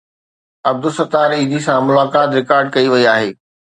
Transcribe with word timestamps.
عبدالستار 0.69 1.29
ايڌي 1.37 1.59
سان 1.65 1.79
ملاقات 1.89 2.29
رڪارڊ 2.39 2.65
ڪئي 2.75 2.87
وئي 2.93 3.03
آهي. 3.15 3.29